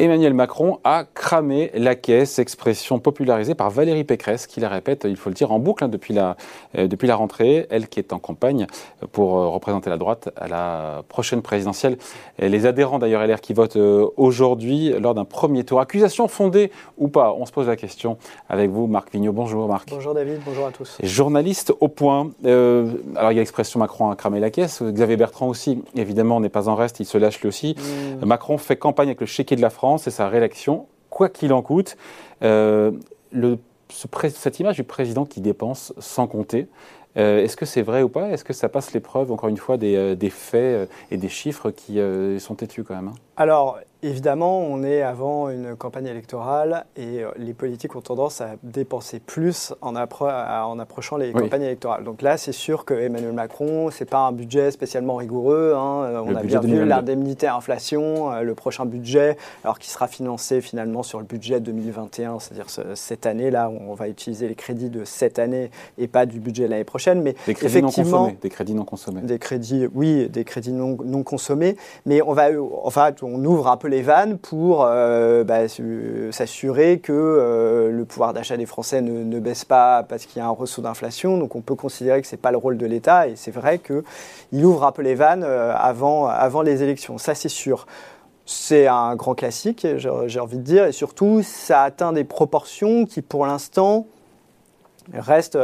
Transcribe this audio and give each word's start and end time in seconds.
Emmanuel 0.00 0.32
Macron 0.32 0.78
a 0.82 1.04
cramé 1.20 1.70
la 1.74 1.96
caisse, 1.96 2.38
expression 2.38 2.98
popularisée 2.98 3.54
par 3.54 3.68
Valérie 3.68 4.04
Pécresse, 4.04 4.46
qui 4.46 4.58
la 4.58 4.70
répète, 4.70 5.06
il 5.06 5.16
faut 5.16 5.28
le 5.28 5.34
dire, 5.34 5.52
en 5.52 5.58
boucle 5.58 5.84
hein, 5.84 5.88
depuis, 5.88 6.14
la, 6.14 6.38
euh, 6.78 6.88
depuis 6.88 7.06
la 7.06 7.14
rentrée, 7.14 7.66
elle 7.68 7.88
qui 7.88 8.00
est 8.00 8.14
en 8.14 8.18
campagne 8.18 8.66
pour 9.12 9.36
euh, 9.36 9.48
représenter 9.48 9.90
la 9.90 9.98
droite 9.98 10.30
à 10.36 10.48
la 10.48 11.02
prochaine 11.08 11.42
présidentielle. 11.42 11.98
Et 12.38 12.48
les 12.48 12.64
adhérents 12.64 12.98
d'ailleurs 12.98 13.26
LR 13.26 13.42
qui 13.42 13.52
votent 13.52 13.76
euh, 13.76 14.06
aujourd'hui 14.16 14.94
lors 14.98 15.12
d'un 15.12 15.26
premier 15.26 15.62
tour. 15.62 15.78
Accusation 15.80 16.26
fondée 16.26 16.72
ou 16.96 17.08
pas? 17.08 17.34
On 17.38 17.44
se 17.44 17.52
pose 17.52 17.68
la 17.68 17.76
question 17.76 18.16
avec 18.48 18.70
vous, 18.70 18.86
Marc 18.86 19.12
Vigneault. 19.12 19.34
Bonjour 19.34 19.68
Marc. 19.68 19.90
Bonjour 19.90 20.14
David, 20.14 20.40
bonjour 20.46 20.66
à 20.66 20.70
tous. 20.70 20.96
Journaliste 21.02 21.74
au 21.80 21.88
point. 21.88 22.30
alors 22.42 23.32
il 23.32 23.34
y 23.34 23.38
a 23.38 23.42
l'expression 23.42 23.78
Macron 23.78 24.10
a 24.10 24.16
cramé 24.16 24.40
la 24.40 24.50
caisse. 24.50 24.82
Xavier 24.82 25.18
Bertrand 25.18 25.48
aussi, 25.48 25.82
évidemment, 25.96 26.40
n'est 26.40 26.48
pas 26.48 26.70
en 26.70 26.76
reste, 26.76 26.98
il 26.98 27.04
se 27.04 27.18
lâche 27.18 27.40
lui 27.42 27.48
aussi. 27.48 27.76
Hmm. 27.76 28.24
Macron 28.24 28.56
fait 28.56 28.76
campagne 28.76 29.08
avec 29.08 29.20
le 29.20 29.26
chéquier 29.26 29.56
de 29.56 29.62
la 29.62 29.70
France 29.70 30.04
c'est 30.04 30.10
sa 30.10 30.28
réélection, 30.28 30.86
quoi 31.20 31.28
qu'il 31.28 31.52
en 31.52 31.60
coûte. 31.60 31.98
Euh, 32.42 32.92
cette 33.90 34.58
image 34.58 34.76
du 34.76 34.84
président 34.84 35.26
qui 35.26 35.42
dépense 35.42 35.92
sans 35.98 36.26
compter, 36.26 36.66
euh, 37.18 37.44
est-ce 37.44 37.58
que 37.58 37.66
c'est 37.66 37.82
vrai 37.82 38.02
ou 38.02 38.08
pas? 38.08 38.30
Est-ce 38.30 38.42
que 38.42 38.54
ça 38.54 38.70
passe 38.70 38.94
l'épreuve, 38.94 39.30
encore 39.30 39.50
une 39.50 39.58
fois, 39.58 39.76
des, 39.76 39.96
euh, 39.96 40.30
faits 40.30 40.88
et 41.10 41.18
des 41.18 41.28
chiffres 41.28 41.70
qui 41.70 42.00
sont 42.38 42.54
têtus 42.54 42.84
quand 42.84 42.94
même 42.94 43.08
hein? 43.08 43.14
Évidemment, 44.02 44.60
on 44.60 44.82
est 44.82 45.02
avant 45.02 45.50
une 45.50 45.76
campagne 45.76 46.06
électorale 46.06 46.86
et 46.96 47.22
euh, 47.22 47.30
les 47.36 47.52
politiques 47.52 47.94
ont 47.96 48.00
tendance 48.00 48.40
à 48.40 48.52
dépenser 48.62 49.20
plus 49.20 49.74
en, 49.82 49.94
approchant 49.94 51.18
les 51.18 51.32
campagnes 51.32 51.64
électorales. 51.64 52.04
Donc 52.04 52.22
là, 52.22 52.38
c'est 52.38 52.52
sûr 52.52 52.86
que 52.86 52.94
Emmanuel 52.94 53.34
Macron, 53.34 53.90
c'est 53.90 54.08
pas 54.08 54.20
un 54.20 54.32
budget 54.32 54.70
spécialement 54.70 55.16
rigoureux. 55.16 55.74
Hein. 55.76 56.04
Euh, 56.04 56.22
on 56.24 56.34
a 56.34 56.42
bien 56.42 56.60
vu 56.60 56.82
l'indemnité 56.86 57.46
inflation, 57.46 58.32
euh, 58.32 58.40
le 58.40 58.54
prochain 58.54 58.86
budget, 58.86 59.36
alors 59.64 59.78
qui 59.78 59.90
sera 59.90 60.08
financé 60.08 60.62
finalement 60.62 61.02
sur 61.02 61.18
le 61.18 61.26
budget 61.26 61.60
2021, 61.60 62.38
c'est-à-dire 62.38 62.68
cette 62.94 63.26
année-là, 63.26 63.68
on 63.68 63.92
va 63.92 64.08
utiliser 64.08 64.48
les 64.48 64.54
crédits 64.54 64.88
de 64.88 65.04
cette 65.04 65.38
année 65.38 65.70
et 65.98 66.08
pas 66.08 66.24
du 66.24 66.40
budget 66.40 66.64
de 66.64 66.70
l'année 66.70 66.84
prochaine. 66.84 67.20
Mais 67.20 67.34
des 67.46 67.52
crédits 67.52 67.82
non 67.82 67.90
consommés. 67.90 68.38
Des 68.40 68.48
crédits 68.48 68.74
non 68.74 68.84
consommés. 68.84 69.20
Des 69.20 69.38
crédits, 69.38 69.86
oui, 69.92 70.30
des 70.30 70.44
crédits 70.44 70.72
non, 70.72 70.96
non 71.04 71.22
consommés. 71.22 71.76
Mais 72.06 72.22
on 72.22 72.32
va, 72.32 72.48
enfin, 72.82 73.10
on 73.22 73.44
ouvre 73.44 73.68
un 73.68 73.76
peu 73.76 73.89
les 73.90 74.02
vannes 74.02 74.38
pour 74.38 74.84
euh, 74.84 75.44
bah, 75.44 75.68
s'assurer 76.30 76.98
que 77.00 77.12
euh, 77.12 77.90
le 77.90 78.04
pouvoir 78.04 78.32
d'achat 78.32 78.56
des 78.56 78.66
Français 78.66 79.02
ne, 79.02 79.40
baisse 79.40 79.64
pas 79.64 80.02
parce 80.02 80.26
qu'il 80.26 80.38
y 80.38 80.40
a 80.40 80.46
un 80.46 80.50
ressaut 80.50 80.80
d'inflation. 80.80 81.36
Donc 81.36 81.56
on 81.56 81.60
peut 81.60 81.74
considérer 81.74 82.22
que 82.22 82.26
ce 82.26 82.34
n'est 82.34 82.40
pas 82.40 82.52
le 82.52 82.56
rôle 82.56 82.78
de 82.78 82.86
l'État 82.86 83.28
et 83.28 83.36
c'est 83.36 83.50
vrai 83.50 83.78
qu'il 83.78 84.64
ouvre 84.64 84.84
un 84.84 84.92
peu 84.92 85.02
les 85.02 85.14
vannes 85.14 85.44
euh, 85.44 85.74
avant, 85.76 86.26
avant 86.26 86.62
les 86.62 86.82
élections. 86.82 87.18
Ça 87.18 87.34
c'est 87.34 87.48
sûr. 87.48 87.86
C'est 88.46 88.86
un 88.86 89.14
grand 89.14 89.34
classique, 89.34 89.86
j'ai 89.96 90.40
envie 90.40 90.56
de 90.56 90.62
dire, 90.62 90.86
et 90.86 90.90
surtout, 90.90 91.40
ça 91.44 91.84
atteint 91.84 92.12
des 92.12 92.24
proportions 92.24 93.06
qui, 93.06 93.22
pour 93.22 93.46
l'instant, 93.46 94.06
restent 95.14 95.56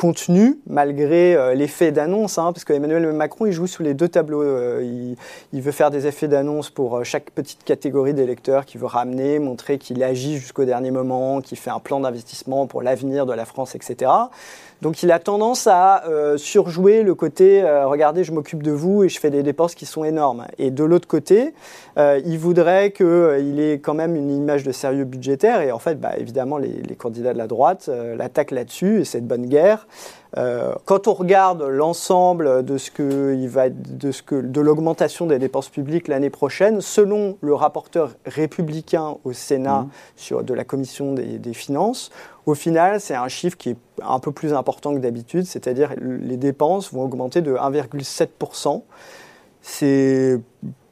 contenu, 0.00 0.58
malgré 0.66 1.36
euh, 1.36 1.52
l'effet 1.52 1.92
d'annonce, 1.92 2.38
hein, 2.38 2.54
parce 2.54 2.64
qu'Emmanuel 2.64 3.12
Macron, 3.12 3.44
il 3.44 3.52
joue 3.52 3.66
sous 3.66 3.82
les 3.82 3.92
deux 3.92 4.08
tableaux. 4.08 4.42
Euh, 4.42 5.14
il, 5.52 5.60
veut 5.60 5.72
faire 5.72 5.90
des 5.90 6.06
effets 6.06 6.26
d'annonce 6.26 6.70
pour 6.70 6.96
euh, 6.96 7.04
chaque 7.04 7.30
petite 7.32 7.64
catégorie 7.64 8.14
d'électeurs 8.14 8.64
qu'il 8.64 8.80
veut 8.80 8.86
ramener, 8.86 9.38
montrer 9.38 9.76
qu'il 9.76 10.02
agit 10.02 10.38
jusqu'au 10.38 10.64
dernier 10.64 10.90
moment, 10.90 11.42
qu'il 11.42 11.58
fait 11.58 11.68
un 11.68 11.80
plan 11.80 12.00
d'investissement 12.00 12.66
pour 12.66 12.80
l'avenir 12.80 13.26
de 13.26 13.34
la 13.34 13.44
France, 13.44 13.74
etc. 13.74 14.10
Donc 14.82 15.02
il 15.02 15.12
a 15.12 15.18
tendance 15.18 15.66
à 15.66 16.04
surjouer 16.36 17.02
le 17.02 17.14
côté 17.14 17.62
regardez, 17.84 18.24
je 18.24 18.32
m'occupe 18.32 18.62
de 18.62 18.70
vous 18.70 19.04
et 19.04 19.08
je 19.08 19.20
fais 19.20 19.30
des 19.30 19.42
dépenses 19.42 19.74
qui 19.74 19.86
sont 19.86 20.04
énormes. 20.04 20.46
Et 20.58 20.70
de 20.70 20.84
l'autre 20.84 21.08
côté, 21.08 21.52
il 21.96 22.38
voudrait 22.38 22.92
qu'il 22.92 23.60
ait 23.60 23.78
quand 23.78 23.94
même 23.94 24.16
une 24.16 24.30
image 24.30 24.62
de 24.62 24.72
sérieux 24.72 25.04
budgétaire. 25.04 25.60
Et 25.60 25.72
en 25.72 25.78
fait, 25.78 26.00
bah, 26.00 26.12
évidemment, 26.16 26.58
les, 26.58 26.82
les, 26.82 26.96
candidats 26.96 27.32
de 27.32 27.38
la 27.38 27.46
droite 27.46 27.90
l'attaquent 28.16 28.52
là-dessus 28.52 29.00
et 29.00 29.04
cette 29.04 29.26
bonne 29.26 29.46
guerre. 29.46 29.86
Euh, 30.36 30.74
quand 30.84 31.08
on 31.08 31.14
regarde 31.14 31.62
l'ensemble 31.62 32.64
de 32.64 32.78
ce 32.78 32.90
que 32.90 33.34
il 33.34 33.48
va 33.48 33.68
de 33.68 34.12
ce 34.12 34.22
que 34.22 34.36
de 34.36 34.60
l'augmentation 34.60 35.26
des 35.26 35.38
dépenses 35.38 35.68
publiques 35.68 36.06
l'année 36.08 36.30
prochaine, 36.30 36.80
selon 36.80 37.36
le 37.40 37.54
rapporteur 37.54 38.10
républicain 38.26 39.16
au 39.24 39.32
Sénat 39.32 39.82
mmh. 39.82 39.90
sur 40.16 40.44
de 40.44 40.54
la 40.54 40.64
commission 40.64 41.14
des, 41.14 41.38
des 41.38 41.54
finances, 41.54 42.10
au 42.46 42.54
final, 42.54 43.00
c'est 43.00 43.14
un 43.14 43.28
chiffre 43.28 43.56
qui 43.56 43.70
est 43.70 43.76
un 44.02 44.18
peu 44.18 44.32
plus 44.32 44.54
important 44.54 44.94
que 44.94 44.98
d'habitude, 44.98 45.46
c'est-à-dire 45.46 45.94
les 46.00 46.36
dépenses 46.36 46.92
vont 46.92 47.02
augmenter 47.02 47.42
de 47.42 47.54
1,7% 47.54 48.82
c'est 49.62 50.40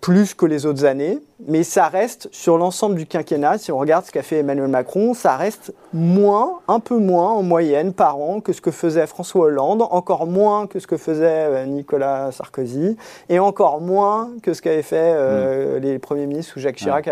plus 0.01 0.35
que 0.35 0.47
les 0.47 0.65
autres 0.65 0.85
années, 0.85 1.19
mais 1.47 1.65
ça 1.65 1.89
reste 1.89 2.29
sur 2.31 2.57
l'ensemble 2.57 2.95
du 2.95 3.07
quinquennat, 3.07 3.59
si 3.59 3.73
on 3.73 3.79
regarde 3.79 4.05
ce 4.05 4.13
qu'a 4.13 4.23
fait 4.23 4.39
Emmanuel 4.39 4.69
Macron, 4.69 5.13
ça 5.13 5.37
reste 5.37 5.75
moins, 5.93 6.61
un 6.69 6.79
peu 6.79 6.99
moins 6.99 7.31
en 7.31 7.43
moyenne 7.43 7.93
par 7.93 8.19
an 8.19 8.41
que 8.41 8.53
ce 8.53 8.61
que 8.61 8.71
faisait 8.71 9.07
François 9.07 9.47
Hollande, 9.47 9.83
encore 9.83 10.27
moins 10.27 10.67
que 10.67 10.79
ce 10.79 10.87
que 10.87 10.97
faisait 10.97 11.27
euh, 11.27 11.67
Nicolas 11.67 12.31
Sarkozy, 12.31 12.97
et 13.29 13.39
encore 13.41 13.81
moins 13.81 14.31
que 14.43 14.55
ce 14.55 14.63
qu'avaient 14.63 14.83
fait 14.83 15.13
euh, 15.15 15.79
mm. 15.79 15.83
les 15.83 15.99
premiers 15.99 16.27
ministres 16.27 16.55
ou 16.57 16.61
Jacques 16.61 16.77
Chirac 16.77 17.09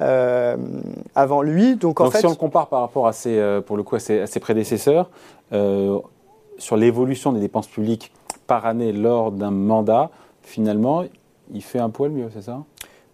euh, 0.00 0.56
avant 1.14 1.42
lui. 1.42 1.76
Donc, 1.76 2.00
en 2.00 2.10
fait, 2.10 2.18
si 2.18 2.26
on 2.26 2.30
le 2.30 2.36
compare 2.36 2.68
par 2.68 2.80
rapport 2.80 3.06
à 3.06 3.12
ses, 3.12 3.60
pour 3.66 3.76
le 3.76 3.82
coup, 3.82 3.96
à 3.96 4.00
ses, 4.00 4.40
prédécesseurs, 4.40 5.08
sur 5.50 6.76
l'évolution 6.76 7.32
des 7.32 7.40
dépenses 7.40 7.68
publiques 7.68 8.12
par 8.46 8.66
année 8.66 8.92
lors 8.92 9.32
d'un 9.32 9.50
mandat, 9.50 10.10
finalement, 10.42 11.04
il 11.52 11.62
fait 11.62 11.78
un 11.78 11.90
poil 11.90 12.10
mieux, 12.10 12.28
c'est 12.32 12.42
ça? 12.42 12.62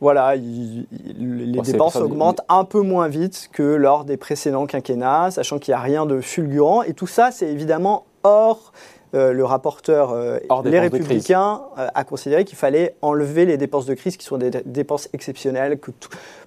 Voilà, 0.00 0.36
les 0.36 1.60
dépenses 1.62 1.96
augmentent 1.96 2.42
un 2.48 2.64
peu 2.64 2.82
moins 2.82 3.08
vite 3.08 3.48
que 3.52 3.64
lors 3.64 4.04
des 4.04 4.16
précédents 4.16 4.66
quinquennats, 4.66 5.32
sachant 5.32 5.58
qu'il 5.58 5.72
n'y 5.72 5.76
a 5.76 5.82
rien 5.82 6.06
de 6.06 6.20
fulgurant. 6.20 6.84
Et 6.84 6.94
tout 6.94 7.08
ça, 7.08 7.32
c'est 7.32 7.48
évidemment 7.48 8.04
hors 8.22 8.72
euh, 9.14 9.32
le 9.32 9.44
rapporteur 9.44 10.12
euh, 10.12 10.38
Les 10.64 10.78
Républicains 10.78 11.62
euh, 11.78 11.88
a 11.94 12.04
considéré 12.04 12.44
qu'il 12.44 12.58
fallait 12.58 12.94
enlever 13.00 13.46
les 13.46 13.56
dépenses 13.56 13.86
de 13.86 13.94
crise 13.94 14.16
qui 14.16 14.24
sont 14.24 14.36
des 14.36 14.50
dépenses 14.66 15.08
exceptionnelles 15.14 15.80
que 15.80 15.90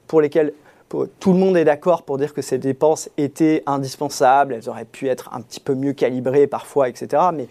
pour 0.07 0.21
lesquelles 0.21 0.53
tout 1.19 1.33
le 1.33 1.39
monde 1.39 1.57
est 1.57 1.63
d'accord 1.63 2.03
pour 2.03 2.17
dire 2.17 2.33
que 2.33 2.41
ces 2.41 2.57
dépenses 2.57 3.09
étaient 3.17 3.63
indispensables, 3.65 4.53
elles 4.53 4.69
auraient 4.69 4.85
pu 4.85 5.07
être 5.07 5.29
un 5.33 5.41
petit 5.41 5.61
peu 5.61 5.73
mieux 5.73 5.93
calibrées 5.93 6.47
parfois, 6.47 6.89
etc. 6.89 7.23
Mais 7.33 7.47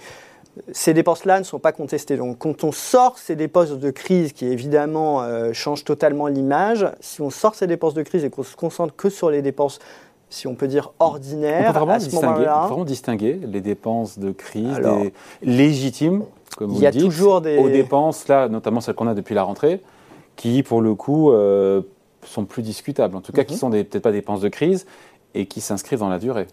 ces 0.73 0.95
dépenses-là 0.95 1.39
ne 1.39 1.45
sont 1.45 1.59
pas 1.59 1.73
contestées. 1.73 2.17
Donc 2.17 2.39
quand 2.39 2.65
on 2.65 2.73
sort 2.73 3.19
ces 3.19 3.37
dépenses 3.37 3.71
de 3.73 3.91
crise 3.91 4.33
qui 4.33 4.47
évidemment 4.47 5.23
euh, 5.23 5.53
changent 5.53 5.85
totalement 5.85 6.27
l'image, 6.27 6.87
si 7.01 7.21
on 7.21 7.31
sort 7.31 7.55
ces 7.55 7.67
dépenses 7.67 7.95
de 7.95 8.03
crise 8.03 8.25
et 8.25 8.31
qu'on 8.31 8.43
se 8.43 8.57
concentre 8.57 8.95
que 8.97 9.09
sur 9.09 9.31
les 9.31 9.43
dépenses 9.43 9.79
si 10.31 10.47
on 10.47 10.55
peut 10.55 10.69
dire 10.69 10.93
ordinaires, 11.01 11.71
on 11.71 11.73
peut 11.73 11.79
vraiment, 11.81 12.85
distinguer, 12.85 13.41
les 13.43 13.61
dépenses 13.61 14.19
de 14.19 14.31
crise 14.31 14.79
des 14.79 15.13
légitimes, 15.43 16.23
comme 16.57 16.71
vous 16.71 16.77
il 16.77 16.83
y 16.83 16.87
a 16.87 16.93
toujours 16.93 17.41
des... 17.41 17.59
aux 17.59 17.69
dépenses, 17.69 18.29
là, 18.29 18.49
notamment 18.49 18.81
celles 18.81 18.95
qu'on 18.95 19.09
a 19.09 19.15
depuis 19.15 19.35
la 19.35 19.43
rentrée, 19.43 19.81
qui, 20.37 20.63
pour 20.63 20.83
le 20.83 20.95
coup, 20.95 21.33
euh, 21.33 21.83
sont 22.25 22.45
plus 22.45 22.63
discutables. 22.63 23.17
En 23.17 23.21
tout 23.21 23.33
cas, 23.33 23.43
qui 23.43 23.55
mhm. 23.55 23.59
sont 23.59 23.71
peut-être 23.71 23.99
pas 23.99 24.13
des 24.13 24.19
dépenses 24.19 24.41
de 24.41 24.49
crise 24.49 24.87
et 25.35 25.47
qui 25.47 25.61
s'inscrivent 25.61 25.99
dans 25.99 26.09
la 26.09 26.21
durée. 26.21 26.47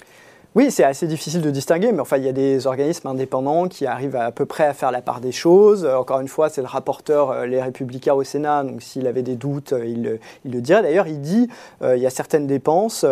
Oui, 0.57 0.71
c'est 0.71 0.83
assez 0.83 1.05
difficile 1.05 1.41
de 1.41 1.51
distinguer, 1.51 1.91
mais 1.91 1.99
enfin, 1.99 2.17
il 2.17 2.23
y 2.23 2.27
a 2.27 2.31
des 2.31 2.65
organismes 2.65 3.09
indépendants 3.09 3.67
qui 3.67 3.85
arrivent 3.85 4.15
à, 4.15 4.31
peu 4.31 4.47
près 4.47 4.65
à 4.65 4.73
faire 4.73 4.89
la 4.89 5.03
part 5.03 5.21
des 5.21 5.31
choses. 5.31 5.85
Euh, 5.85 5.97
encore 5.97 6.19
une 6.19 6.27
fois, 6.27 6.49
c'est 6.49 6.61
le 6.61 6.67
rapporteur 6.67 7.29
euh, 7.29 7.45
Les 7.45 7.61
Républicains 7.61 8.15
au 8.15 8.23
Sénat, 8.23 8.63
donc 8.63 8.81
s'il 8.81 9.05
avait 9.05 9.21
des 9.21 9.35
doutes, 9.35 9.73
euh, 9.73 9.85
il, 9.85 10.51
le 10.51 10.61
dirait. 10.61 10.81
D'ailleurs, 10.81 11.05
il 11.05 11.21
dit 11.21 11.47
il 11.83 11.99
y 11.99 12.07
a 12.07 12.09
certaines 12.09 12.47
dépenses, 12.47 13.05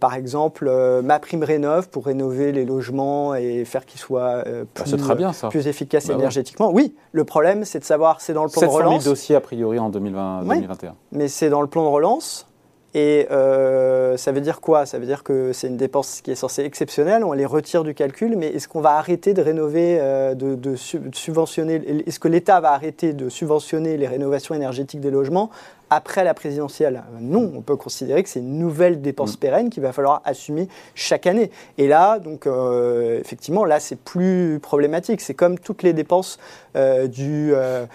par 0.00 0.14
exemple, 0.14 0.68
ma 1.04 1.20
prime 1.20 1.44
rénov 1.44 1.88
pour 1.90 2.06
rénover 2.06 2.50
les 2.50 2.64
logements 2.64 3.36
et 3.36 3.64
faire 3.64 3.86
qu'ils 3.86 4.00
soient 4.00 4.42
bah, 4.42 4.82
plus, 4.84 5.14
bien, 5.14 5.30
plus 5.48 5.68
efficaces 5.68 6.08
bah 6.08 6.14
énergétiquement. 6.14 6.72
Oui, 6.72 6.96
le 7.12 7.22
problème, 7.22 7.64
c'est 7.64 7.78
de 7.78 7.84
savoir, 7.84 8.20
c'est 8.20 8.32
dans 8.32 8.42
le 8.42 8.50
plan 8.50 8.62
de 8.62 8.66
relance. 8.66 9.04
000 9.04 9.14
dossiers 9.14 9.36
a 9.36 9.40
priori 9.40 9.78
en 9.78 9.90
2020, 9.90 10.42
2021. 10.42 10.94
Mais 11.12 11.28
c'est 11.28 11.50
dans 11.50 11.60
le 11.60 11.68
plan 11.68 11.84
de 11.84 11.88
relance. 11.88 12.49
Et 12.94 13.28
euh, 13.30 14.16
ça 14.16 14.32
veut 14.32 14.40
dire 14.40 14.60
quoi? 14.60 14.84
Ça 14.84 14.98
veut 14.98 15.06
dire 15.06 15.22
que 15.22 15.52
c'est 15.52 15.68
une 15.68 15.76
dépense 15.76 16.20
qui 16.22 16.32
est 16.32 16.36
censée 16.36 16.64
exceptionnelle, 16.64 17.22
on 17.22 17.32
les 17.32 17.46
retire 17.46 17.84
du 17.84 17.94
calcul, 17.94 18.36
mais 18.36 18.48
est-ce 18.48 18.66
qu'on 18.66 18.80
va 18.80 18.96
arrêter 18.96 19.32
de 19.32 19.42
rénover, 19.42 19.98
euh, 20.00 20.34
de, 20.34 20.56
de, 20.56 20.74
subventionner, 20.74 21.80
est-ce 22.06 22.18
que 22.18 22.26
l'État 22.26 22.60
va 22.60 22.72
arrêter 22.72 23.12
de 23.12 23.28
subventionner 23.28 23.96
les 23.96 24.08
rénovations 24.08 24.56
énergétiques 24.56 25.00
des 25.00 25.10
logements 25.10 25.50
après 25.90 26.22
la 26.22 26.34
présidentielle. 26.34 27.02
Non, 27.20 27.52
on 27.54 27.62
peut 27.62 27.76
considérer 27.76 28.22
que 28.22 28.28
c'est 28.28 28.38
une 28.38 28.58
nouvelle 28.58 29.02
dépense 29.02 29.34
mm. 29.34 29.40
pérenne 29.40 29.70
qu'il 29.70 29.82
va 29.82 29.92
falloir 29.92 30.22
assumer 30.24 30.68
chaque 30.94 31.26
année. 31.26 31.50
Et 31.78 31.88
là, 31.88 32.20
donc, 32.20 32.46
euh, 32.46 33.18
effectivement, 33.20 33.64
là, 33.64 33.80
c'est 33.80 33.98
plus 33.98 34.60
problématique. 34.62 35.20
C'est 35.20 35.34
comme 35.34 35.58
toutes 35.58 35.82
les 35.82 35.92
dépenses 35.92 36.38
euh, 36.76 37.08
du, 37.08 37.50
euh, 37.52 37.86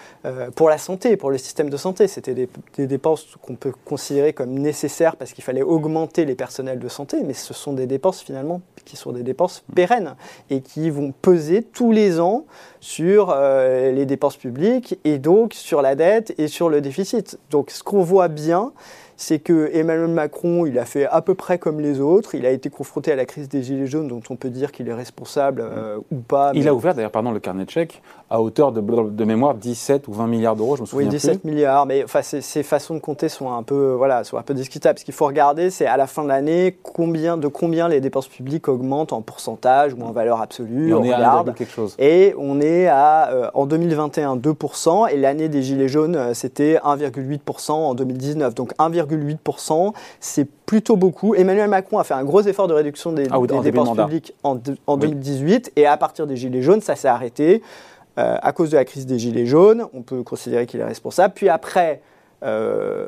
pour 0.54 0.68
la 0.68 0.76
santé, 0.76 1.16
pour 1.16 1.30
le 1.30 1.38
système 1.38 1.70
de 1.70 1.76
santé. 1.78 2.06
C'était 2.06 2.34
des, 2.34 2.48
des, 2.76 2.86
dépenses 2.86 3.26
qu'on 3.40 3.56
peut 3.56 3.72
considérer 3.86 4.34
comme 4.34 4.50
nécessaires 4.50 5.16
parce 5.16 5.32
qu'il 5.32 5.42
fallait 5.42 5.62
augmenter 5.62 6.26
les 6.26 6.34
personnels 6.34 6.78
de 6.78 6.88
santé, 6.88 7.22
mais 7.24 7.32
ce 7.32 7.54
sont 7.54 7.72
des 7.72 7.86
dépenses 7.86 8.20
finalement 8.20 8.60
qui 8.84 8.96
sont 8.96 9.12
des 9.12 9.22
dépenses 9.22 9.64
mm. 9.68 9.74
pérennes 9.74 10.14
et 10.50 10.60
qui 10.60 10.90
vont 10.90 11.12
peser 11.22 11.62
tous 11.62 11.92
les 11.92 12.20
ans 12.20 12.44
sur 12.80 13.34
les 13.34 14.06
dépenses 14.06 14.36
publiques 14.36 14.98
et 15.04 15.18
donc 15.18 15.54
sur 15.54 15.82
la 15.82 15.96
dette 15.96 16.34
et 16.38 16.46
sur 16.46 16.68
le 16.68 16.80
déficit. 16.80 17.38
Donc, 17.50 17.70
ce 17.70 17.82
qu'on 17.86 18.02
voit 18.02 18.28
bien, 18.28 18.72
c'est 19.16 19.38
que 19.38 19.70
Emmanuel 19.72 20.08
Macron, 20.08 20.66
il 20.66 20.78
a 20.78 20.84
fait 20.84 21.06
à 21.06 21.22
peu 21.22 21.34
près 21.34 21.58
comme 21.58 21.80
les 21.80 22.00
autres. 22.00 22.34
Il 22.34 22.46
a 22.46 22.50
été 22.50 22.70
confronté 22.70 23.12
à 23.12 23.16
la 23.16 23.24
crise 23.24 23.48
des 23.48 23.62
Gilets 23.62 23.86
jaunes, 23.86 24.08
dont 24.08 24.22
on 24.30 24.36
peut 24.36 24.50
dire 24.50 24.72
qu'il 24.72 24.88
est 24.88 24.94
responsable 24.94 25.62
euh, 25.62 25.98
ou 26.10 26.16
pas. 26.16 26.52
Il 26.54 26.68
a 26.68 26.74
ouvert 26.74 26.94
d'ailleurs, 26.94 27.10
pardon, 27.10 27.32
le 27.32 27.40
carnet 27.40 27.64
de 27.64 27.70
chèques 27.70 28.02
à 28.28 28.40
hauteur 28.40 28.72
de, 28.72 28.80
de 28.80 29.24
mémoire 29.24 29.54
17 29.54 30.08
ou 30.08 30.12
20 30.12 30.26
milliards 30.26 30.56
d'euros, 30.56 30.76
je 30.76 30.80
me 30.80 30.86
souviens 30.86 31.06
Oui, 31.06 31.12
17 31.12 31.44
milliards, 31.44 31.86
mais 31.86 32.02
enfin, 32.02 32.22
ces, 32.22 32.62
façons 32.64 32.94
de 32.94 32.98
compter 32.98 33.28
sont 33.28 33.52
un 33.52 33.62
peu, 33.62 33.92
voilà, 33.92 34.24
sont 34.24 34.36
un 34.36 34.42
peu 34.42 34.54
discutables. 34.54 34.98
Ce 34.98 35.04
qu'il 35.04 35.14
faut 35.14 35.26
regarder, 35.26 35.70
c'est 35.70 35.86
à 35.86 35.96
la 35.96 36.08
fin 36.08 36.24
de 36.24 36.28
l'année 36.28 36.76
combien, 36.82 37.36
de 37.36 37.46
combien 37.46 37.88
les 37.88 38.00
dépenses 38.00 38.26
publiques 38.26 38.66
augmentent 38.68 39.12
en 39.12 39.22
pourcentage 39.22 39.94
ou 39.94 40.02
en 40.02 40.10
valeur 40.10 40.40
absolue. 40.40 40.88
Et 40.88 40.94
on, 40.94 41.04
est 41.04 41.14
regarde, 41.14 41.50
à 41.50 41.52
quelque 41.52 41.72
chose. 41.72 41.94
Et 42.00 42.34
on 42.36 42.60
est 42.60 42.88
à, 42.88 43.30
euh, 43.30 43.50
en 43.54 43.66
2021, 43.66 44.36
2%, 44.36 45.08
et 45.08 45.16
l'année 45.16 45.48
des 45.48 45.62
Gilets 45.62 45.88
jaunes, 45.88 46.16
euh, 46.16 46.34
c'était 46.34 46.78
1,8% 46.84 47.70
en 47.70 47.94
2019. 47.94 48.56
Donc 48.56 48.72
1,8%, 48.78 49.05
c'est 50.20 50.46
plutôt 50.66 50.96
beaucoup. 50.96 51.34
Emmanuel 51.34 51.68
Macron 51.68 51.98
a 51.98 52.04
fait 52.04 52.14
un 52.14 52.24
gros 52.24 52.42
effort 52.42 52.68
de 52.68 52.74
réduction 52.74 53.12
des, 53.12 53.28
ah 53.30 53.38
dépenses 53.62 53.96
publiques 53.96 54.34
en, 54.42 54.58
en 54.86 54.96
2018, 54.96 55.72
et 55.76 55.86
à 55.86 55.96
partir 55.96 56.26
des 56.26 56.36
Gilets 56.36 56.62
jaunes, 56.62 56.80
ça 56.80 56.96
s'est 56.96 57.08
arrêté. 57.08 57.62
Euh, 58.18 58.36
à 58.40 58.52
cause 58.52 58.70
de 58.70 58.76
la 58.76 58.84
crise 58.86 59.04
des 59.04 59.18
Gilets 59.18 59.44
jaunes, 59.44 59.86
on 59.92 60.00
peut 60.00 60.22
considérer 60.22 60.64
qu'il 60.66 60.80
est 60.80 60.84
responsable. 60.84 61.34
Puis 61.34 61.50
après, 61.50 62.00
euh, 62.42 63.06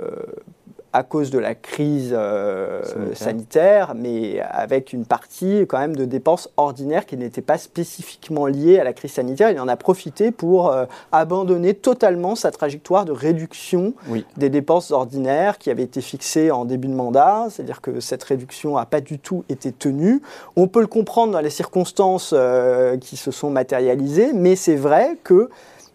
à 0.92 1.02
cause 1.02 1.30
de 1.30 1.38
la 1.38 1.54
crise 1.54 2.10
euh, 2.12 2.82
sanitaire. 3.14 3.94
mais 3.94 4.40
avec 4.40 4.92
une 4.92 5.04
partie 5.04 5.66
quand 5.68 5.78
même 5.78 5.96
de 5.96 6.04
dépenses 6.04 6.50
ordinaires 6.56 7.06
qui 7.06 7.16
n'étaient 7.16 7.42
pas 7.42 7.58
spécifiquement 7.58 8.46
liées 8.46 8.78
à 8.78 8.84
la 8.84 8.92
crise 8.92 9.12
sanitaire. 9.12 9.50
Il 9.50 9.60
en 9.60 9.68
a 9.68 9.76
profité 9.76 10.30
pour 10.30 10.70
euh, 10.70 10.86
abandonner 11.12 11.74
totalement 11.74 12.34
sa 12.34 12.50
trajectoire 12.50 13.04
de 13.04 13.12
réduction 13.12 13.94
des 14.36 14.48
dépenses 14.48 14.90
ordinaires 14.90 15.58
qui 15.58 15.70
avait 15.70 15.82
été 15.82 16.00
fixée 16.00 16.50
en 16.50 16.64
début 16.64 16.88
de 16.88 16.94
mandat, 16.94 17.46
c'est-à-dire 17.50 17.80
que 17.80 18.00
cette 18.00 18.22
réduction 18.22 18.76
n'a 18.76 18.86
pas 18.86 19.00
du 19.00 19.18
tout 19.18 19.44
été 19.48 19.72
tenue. 19.72 20.22
On 20.56 20.68
peut 20.68 20.80
le 20.80 20.86
comprendre 20.86 21.32
dans 21.32 21.40
les 21.40 21.50
circonstances 21.50 22.34
euh, 22.36 22.96
qui 22.96 23.16
se 23.16 23.30
sont 23.30 23.50
matérialisées, 23.50 24.32
mais 24.32 24.56
c'est 24.56 24.76
vrai 24.76 25.18
que 25.22 25.50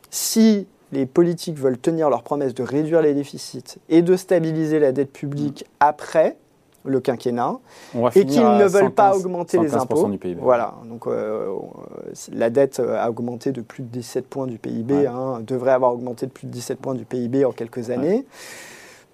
si 0.09 0.67
les 0.93 1.05
politiques 1.05 1.57
veulent 1.57 1.77
tenir 1.77 2.09
leur 2.09 2.23
promesse 2.23 2.53
de 2.53 2.63
réduire 2.63 3.01
les 3.01 3.13
déficits 3.13 3.77
et 3.89 4.01
de 4.01 4.15
stabiliser 4.15 4.79
la 4.79 4.91
dette 4.91 5.11
publique 5.11 5.65
après 5.79 6.37
le 6.85 6.99
quinquennat 6.99 7.59
et 8.15 8.25
qu'ils 8.25 8.41
ne 8.41 8.65
veulent 8.65 8.91
pas 8.91 9.15
augmenter 9.15 9.57
les 9.57 9.73
impôts. 9.73 10.07
Du 10.07 10.17
PIB. 10.17 10.41
Voilà, 10.41 10.75
donc 10.85 11.07
euh, 11.07 11.47
la 12.31 12.49
dette 12.49 12.79
a 12.79 13.09
augmenté 13.09 13.51
de 13.51 13.61
plus 13.61 13.83
de 13.83 13.87
17 13.87 14.27
points 14.27 14.47
du 14.47 14.57
PIB, 14.57 15.07
hein, 15.07 15.41
devrait 15.45 15.71
avoir 15.71 15.93
augmenté 15.93 16.25
de 16.25 16.31
plus 16.31 16.47
de 16.47 16.51
17 16.51 16.79
points 16.79 16.95
du 16.95 17.05
PIB 17.05 17.45
en 17.45 17.51
quelques 17.51 17.89
années. 17.89 18.25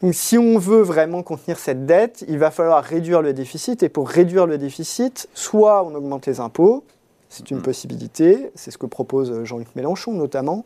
Donc 0.02 0.14
si 0.14 0.38
on 0.38 0.58
veut 0.58 0.82
vraiment 0.82 1.24
contenir 1.24 1.60
cette 1.60 1.86
dette, 1.86 2.24
il 2.28 2.40
va 2.40 2.52
falloir 2.52 2.84
réduire 2.84 3.22
le 3.22 3.34
déficit 3.34 3.84
et 3.84 3.90
pour 3.90 4.08
réduire 4.08 4.48
le 4.48 4.58
déficit, 4.58 5.28
soit 5.34 5.84
on 5.84 5.94
augmente 5.94 6.26
les 6.26 6.40
impôts, 6.40 6.84
c'est 7.28 7.52
une 7.52 7.58
mm. 7.58 7.64
possibilité, 7.64 8.52
c'est 8.56 8.72
ce 8.72 8.78
que 8.78 8.86
propose 8.86 9.44
Jean-Luc 9.44 9.76
Mélenchon 9.76 10.14
notamment, 10.14 10.66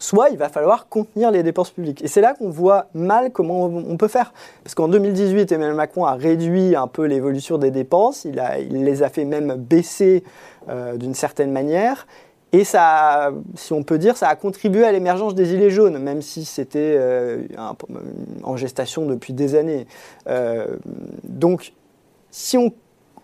soit 0.00 0.30
il 0.30 0.38
va 0.38 0.48
falloir 0.48 0.88
contenir 0.88 1.30
les 1.30 1.44
dépenses 1.44 1.70
publiques. 1.70 2.02
Et 2.02 2.08
c'est 2.08 2.22
là 2.22 2.34
qu'on 2.34 2.48
voit 2.48 2.86
mal 2.94 3.30
comment 3.30 3.66
on 3.66 3.96
peut 3.96 4.08
faire. 4.08 4.32
Parce 4.64 4.74
qu'en 4.74 4.88
2018, 4.88 5.52
Emmanuel 5.52 5.76
Macron 5.76 6.04
a 6.06 6.14
réduit 6.14 6.74
un 6.74 6.88
peu 6.88 7.04
l'évolution 7.04 7.58
des 7.58 7.70
dépenses, 7.70 8.24
il, 8.24 8.34
les 8.82 9.02
a 9.02 9.08
fait 9.10 9.24
même 9.24 9.54
baisser 9.54 10.24
euh, 10.68 10.96
d'une 10.96 11.14
certaine 11.14 11.52
manière. 11.52 12.06
Et 12.52 12.64
ça, 12.64 13.30
si 13.54 13.72
on 13.72 13.84
peut 13.84 13.98
dire, 13.98 14.16
ça 14.16 14.28
a 14.28 14.34
contribué 14.34 14.84
à 14.84 14.90
l'émergence 14.90 15.36
des 15.36 15.44
Gilets 15.44 15.70
jaunes, 15.70 15.98
même 15.98 16.20
si 16.20 16.44
c'était 16.44 16.96
euh, 16.98 17.44
en 18.42 18.56
gestation 18.56 19.06
depuis 19.06 19.32
des 19.32 19.54
années. 19.54 19.86
Euh, 20.28 20.76
donc, 21.22 21.74
si 22.32 22.58
on 22.58 22.72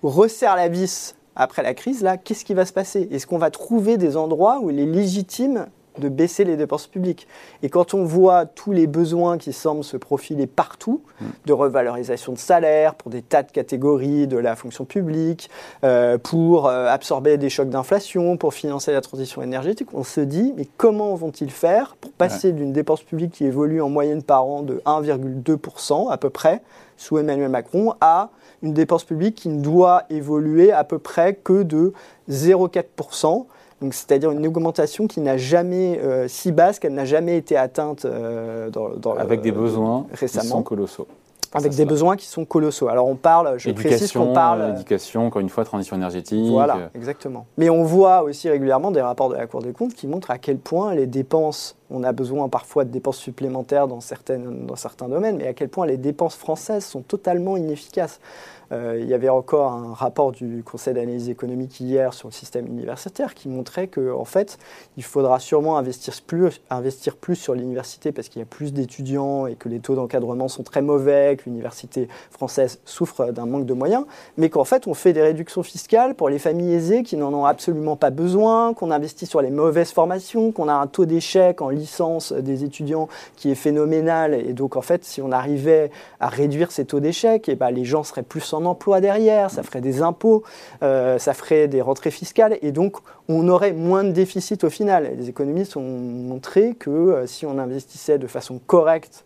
resserre 0.02 0.54
la 0.54 0.68
vis 0.68 1.16
après 1.34 1.62
la 1.62 1.74
crise, 1.74 2.02
là, 2.02 2.18
qu'est-ce 2.18 2.44
qui 2.44 2.54
va 2.54 2.66
se 2.66 2.72
passer? 2.72 3.08
Est-ce 3.10 3.26
qu'on 3.26 3.38
va 3.38 3.50
trouver 3.50 3.96
des 3.96 4.16
endroits 4.16 4.60
où 4.62 4.70
il 4.70 4.78
est 4.78 4.86
légitime 4.86 5.66
de 5.98 6.08
baisser 6.08 6.44
les 6.44 6.56
dépenses 6.56 6.86
publiques. 6.86 7.26
Et 7.62 7.68
quand 7.68 7.94
on 7.94 8.04
voit 8.04 8.46
tous 8.46 8.72
les 8.72 8.86
besoins 8.86 9.38
qui 9.38 9.52
semblent 9.52 9.84
se 9.84 9.96
profiler 9.96 10.46
partout, 10.46 11.02
mm. 11.20 11.24
de 11.46 11.52
revalorisation 11.52 12.32
de 12.32 12.38
salaire 12.38 12.94
pour 12.94 13.10
des 13.10 13.22
tas 13.22 13.42
de 13.42 13.52
catégories 13.52 14.26
de 14.26 14.36
la 14.36 14.56
fonction 14.56 14.84
publique, 14.84 15.50
euh, 15.84 16.18
pour 16.18 16.66
euh, 16.66 16.88
absorber 16.88 17.38
des 17.38 17.50
chocs 17.50 17.70
d'inflation, 17.70 18.36
pour 18.36 18.54
financer 18.54 18.92
la 18.92 19.00
transition 19.00 19.42
énergétique, 19.42 19.88
on 19.94 20.04
se 20.04 20.20
dit, 20.20 20.52
mais 20.56 20.66
comment 20.76 21.14
vont-ils 21.14 21.50
faire 21.50 21.96
pour 22.00 22.12
passer 22.12 22.52
d'une 22.52 22.72
dépense 22.72 23.02
publique 23.02 23.32
qui 23.32 23.44
évolue 23.44 23.80
en 23.80 23.88
moyenne 23.88 24.22
par 24.22 24.44
an 24.44 24.62
de 24.62 24.82
1,2% 24.86 26.10
à 26.10 26.16
peu 26.16 26.30
près, 26.30 26.62
sous 26.96 27.18
Emmanuel 27.18 27.50
Macron, 27.50 27.94
à 28.00 28.30
une 28.62 28.72
dépense 28.72 29.04
publique 29.04 29.34
qui 29.34 29.48
ne 29.48 29.62
doit 29.62 30.04
évoluer 30.10 30.72
à 30.72 30.84
peu 30.84 30.98
près 30.98 31.34
que 31.34 31.62
de 31.62 31.92
0,4% 32.30 33.46
c'est-à-dire 33.82 34.30
une 34.30 34.46
augmentation 34.46 35.06
qui 35.06 35.20
n'a 35.20 35.36
jamais, 35.36 36.00
euh, 36.02 36.28
si 36.28 36.52
basse 36.52 36.78
qu'elle 36.78 36.94
n'a 36.94 37.04
jamais 37.04 37.36
été 37.36 37.56
atteinte 37.56 38.04
euh, 38.04 38.70
dans, 38.70 39.14
Avec 39.16 39.42
des 39.42 39.52
besoins 39.52 40.06
récemment. 40.12 40.42
qui 40.42 40.48
sont 40.48 40.62
colossaux. 40.62 41.06
Avec 41.52 41.74
des 41.74 41.84
besoins 41.86 42.16
qui 42.16 42.26
sont 42.26 42.44
colossaux. 42.44 42.88
Alors 42.88 43.06
on 43.06 43.14
parle, 43.14 43.58
je 43.58 43.70
précise 43.70 44.12
qu'on 44.12 44.32
parle... 44.32 44.74
Éducation, 44.74 45.26
encore 45.26 45.40
une 45.40 45.48
fois, 45.48 45.64
transition 45.64 45.96
énergétique. 45.96 46.50
Voilà, 46.50 46.90
exactement. 46.94 47.46
Mais 47.56 47.70
on 47.70 47.82
voit 47.82 48.22
aussi 48.22 48.50
régulièrement 48.50 48.90
des 48.90 49.00
rapports 49.00 49.30
de 49.30 49.36
la 49.36 49.46
Cour 49.46 49.62
des 49.62 49.72
comptes 49.72 49.94
qui 49.94 50.06
montrent 50.06 50.30
à 50.30 50.38
quel 50.38 50.58
point 50.58 50.94
les 50.94 51.06
dépenses, 51.06 51.76
on 51.90 52.02
a 52.02 52.12
besoin 52.12 52.48
parfois 52.48 52.84
de 52.84 52.90
dépenses 52.90 53.18
supplémentaires 53.18 53.88
dans, 53.88 54.00
certains 54.00 54.38
domaines, 55.08 55.36
mais 55.36 55.46
à 55.46 55.54
quel 55.54 55.68
point 55.68 55.86
les 55.86 55.96
dépenses 55.96 56.36
françaises 56.36 56.84
sont 56.84 57.02
totalement 57.02 57.56
inefficaces. 57.56 58.20
Euh, 58.72 58.98
il 59.00 59.06
y 59.06 59.14
avait 59.14 59.28
encore 59.28 59.72
un 59.72 59.94
rapport 59.94 60.32
du 60.32 60.62
Conseil 60.64 60.94
d'analyse 60.94 61.28
économique 61.28 61.78
hier 61.78 62.12
sur 62.14 62.28
le 62.28 62.32
système 62.32 62.66
universitaire 62.66 63.34
qui 63.34 63.48
montrait 63.48 63.86
qu'en 63.86 64.20
en 64.20 64.24
fait, 64.24 64.58
il 64.96 65.04
faudra 65.04 65.38
sûrement 65.38 65.78
investir 65.78 66.14
plus, 66.26 66.60
investir 66.68 67.16
plus 67.16 67.36
sur 67.36 67.54
l'université 67.54 68.10
parce 68.10 68.28
qu'il 68.28 68.40
y 68.40 68.42
a 68.42 68.46
plus 68.46 68.72
d'étudiants 68.72 69.46
et 69.46 69.54
que 69.54 69.68
les 69.68 69.78
taux 69.78 69.94
d'encadrement 69.94 70.48
sont 70.48 70.64
très 70.64 70.82
mauvais, 70.82 71.36
que 71.36 71.44
l'université 71.44 72.08
française 72.30 72.80
souffre 72.84 73.30
d'un 73.30 73.46
manque 73.46 73.66
de 73.66 73.74
moyens, 73.74 74.04
mais 74.36 74.50
qu'en 74.50 74.64
fait, 74.64 74.86
on 74.86 74.94
fait 74.94 75.12
des 75.12 75.22
réductions 75.22 75.62
fiscales 75.62 76.14
pour 76.14 76.28
les 76.28 76.38
familles 76.38 76.74
aisées 76.74 77.02
qui 77.02 77.16
n'en 77.16 77.32
ont 77.32 77.44
absolument 77.44 77.96
pas 77.96 78.10
besoin, 78.10 78.74
qu'on 78.74 78.90
investit 78.90 79.26
sur 79.26 79.42
les 79.42 79.50
mauvaises 79.50 79.92
formations, 79.92 80.50
qu'on 80.50 80.68
a 80.68 80.74
un 80.74 80.86
taux 80.88 81.06
d'échec 81.06 81.62
en 81.62 81.70
licence 81.76 82.32
des 82.32 82.64
étudiants 82.64 83.08
qui 83.36 83.50
est 83.50 83.54
phénoménal. 83.54 84.34
Et 84.34 84.52
donc, 84.52 84.76
en 84.76 84.82
fait, 84.82 85.04
si 85.04 85.22
on 85.22 85.32
arrivait 85.32 85.90
à 86.20 86.28
réduire 86.28 86.72
ces 86.72 86.84
taux 86.84 87.00
d'échec, 87.00 87.48
eh 87.48 87.54
ben, 87.54 87.70
les 87.70 87.84
gens 87.84 88.02
seraient 88.02 88.22
plus 88.22 88.52
en 88.52 88.64
emploi 88.64 89.00
derrière, 89.00 89.50
ça 89.50 89.62
ferait 89.62 89.80
des 89.80 90.02
impôts, 90.02 90.42
euh, 90.82 91.18
ça 91.18 91.34
ferait 91.34 91.68
des 91.68 91.80
rentrées 91.80 92.10
fiscales, 92.10 92.58
et 92.62 92.72
donc 92.72 92.96
on 93.28 93.48
aurait 93.48 93.72
moins 93.72 94.04
de 94.04 94.10
déficit 94.10 94.64
au 94.64 94.70
final. 94.70 95.12
Les 95.18 95.28
économistes 95.28 95.76
ont 95.76 95.82
montré 95.82 96.74
que 96.74 96.90
euh, 96.90 97.26
si 97.26 97.46
on 97.46 97.58
investissait 97.58 98.18
de 98.18 98.26
façon 98.26 98.60
correcte 98.66 99.24